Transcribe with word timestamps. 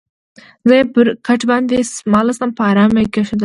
زه 0.67 0.73
یې 0.79 0.85
پر 0.93 1.07
کټ 1.27 1.41
باندې 1.51 1.75
څملاستم، 1.95 2.49
په 2.57 2.61
آرامه 2.69 2.99
یې 3.03 3.07
کېښودلم. 3.13 3.39